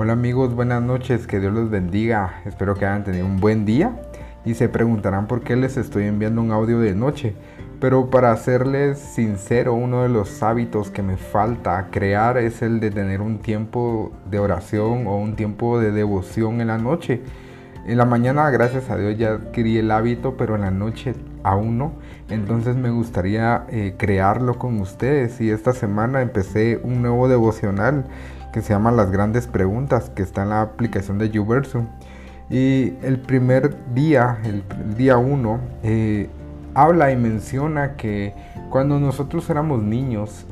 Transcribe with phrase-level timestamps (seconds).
[0.00, 2.40] Hola amigos, buenas noches, que Dios los bendiga.
[2.44, 4.00] Espero que hayan tenido un buen día
[4.44, 7.34] y se preguntarán por qué les estoy enviando un audio de noche.
[7.80, 12.92] Pero para serles sincero, uno de los hábitos que me falta crear es el de
[12.92, 17.20] tener un tiempo de oración o un tiempo de devoción en la noche.
[17.84, 21.76] En la mañana, gracias a Dios, ya adquirí el hábito, pero en la noche aún
[21.76, 21.94] no.
[22.28, 28.04] Entonces me gustaría eh, crearlo con ustedes y esta semana empecé un nuevo devocional
[28.52, 31.88] que se llama Las Grandes Preguntas, que está en la aplicación de YouVersion.
[32.50, 34.64] Y el primer día, el,
[34.96, 36.30] día 1, eh,
[36.74, 38.34] habla y menciona que
[38.70, 40.46] cuando nosotros éramos niños,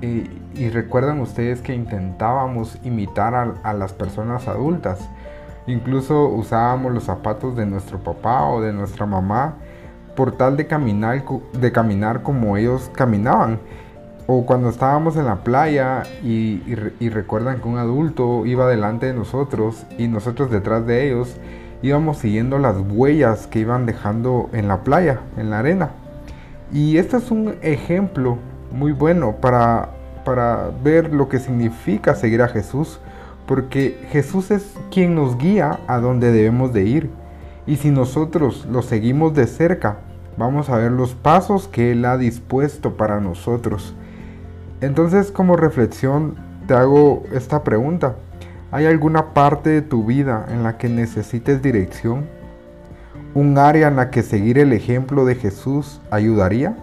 [0.00, 5.00] eh, y recuerdan ustedes que intentábamos imitar a, las personas adultas,
[5.66, 9.54] incluso usábamos los zapatos de nuestro papá o de nuestra mamá
[10.14, 13.58] por tal de caminar, de caminar como ellos caminaban
[14.30, 16.60] o cuando estábamos en la playa y,
[17.08, 21.38] recuerdan que un adulto iba delante de nosotros y nosotros detrás de ellos
[21.80, 25.92] íbamos siguiendo las huellas que iban dejando en la playa, en la arena.
[26.70, 28.36] Y este es un ejemplo
[28.70, 29.92] muy bueno para,
[30.26, 33.00] para ver lo que significa seguir a Jesús,
[33.46, 37.10] porque Jesús es quien nos guía a donde debemos de ir.
[37.66, 40.00] Y si nosotros lo seguimos de cerca,
[40.36, 43.94] vamos a ver los pasos que Él ha dispuesto para nosotros.
[44.80, 48.16] Entonces como reflexión te hago esta pregunta.
[48.70, 52.26] ¿Hay alguna parte de tu vida en la que necesites dirección?
[53.34, 56.76] ¿Un área en la que seguir el ejemplo de Jesús ayudaría?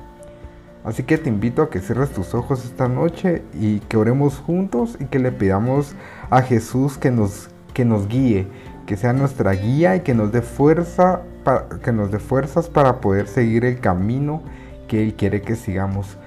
[0.84, 4.98] Así que te invito a que cierres tus ojos esta noche y que oremos juntos
[5.00, 5.96] y que le pidamos
[6.30, 8.48] a Jesús que nos, que nos guíe,
[8.86, 13.00] que sea nuestra guía y que nos dé fuerza para, que nos dé fuerzas para
[13.00, 14.44] poder seguir el camino
[14.88, 16.18] que Él quiere que sigamos.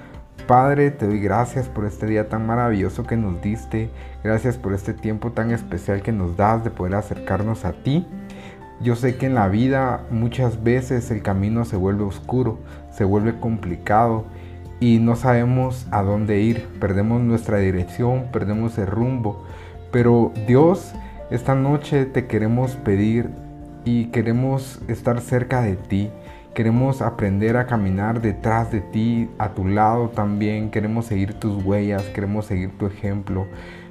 [0.47, 3.89] Padre, te doy gracias por este día tan maravilloso que nos diste.
[4.23, 8.05] Gracias por este tiempo tan especial que nos das de poder acercarnos a ti.
[8.81, 12.59] Yo sé que en la vida muchas veces el camino se vuelve oscuro,
[12.91, 14.25] se vuelve complicado
[14.79, 16.65] y no sabemos a dónde ir.
[16.79, 19.43] Perdemos nuestra dirección, perdemos el rumbo.
[19.91, 20.93] Pero Dios,
[21.29, 23.29] esta noche te queremos pedir
[23.85, 26.09] y queremos estar cerca de ti.
[26.59, 30.71] Queremos aprender a caminar detrás de ti, a tu lado también.
[30.71, 33.47] Queremos seguir tus huellas, queremos seguir tu ejemplo.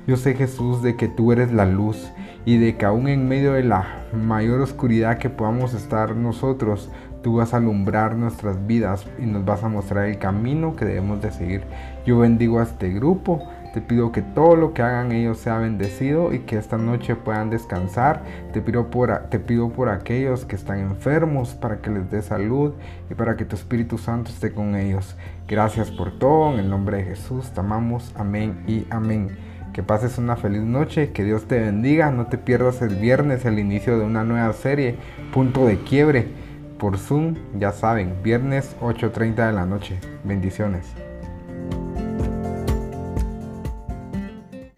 [0.06, 2.12] Yo sé Jesús de que tú eres la luz
[2.45, 6.91] y de que aún en medio de la mayor oscuridad que podamos estar nosotros,
[7.23, 11.23] tú vas a alumbrar nuestras vidas y nos vas a mostrar el camino que debemos
[11.23, 11.62] de seguir.
[12.05, 16.34] Yo bendigo a este grupo te pido que todo lo que hagan ellos sea bendecido
[16.34, 18.25] y que esta noche puedan descansar.
[18.53, 22.75] Te pido, por, te pido por aquellos que están enfermos para que les dé salud
[23.09, 25.15] y para que tu Espíritu Santo esté con ellos.
[25.47, 26.55] Gracias por todo.
[26.55, 28.12] En el nombre de Jesús te amamos.
[28.17, 29.38] Amén y amén.
[29.72, 32.11] Que pases una feliz noche, que Dios te bendiga.
[32.11, 34.97] No te pierdas el viernes el inicio de una nueva serie,
[35.33, 36.27] Punto de Quiebre,
[36.81, 37.37] por Zoom.
[37.56, 40.00] Ya saben, viernes 8.30 de la noche.
[40.25, 41.08] Bendiciones.